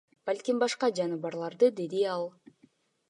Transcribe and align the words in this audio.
Балким, 0.27 0.61
башка 0.63 0.89
жаныбарларды,— 1.01 1.71
деди 1.81 2.03
ал. 2.15 2.27